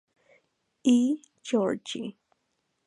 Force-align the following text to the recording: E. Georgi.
E. 0.95 1.21
Georgi. 1.43 2.17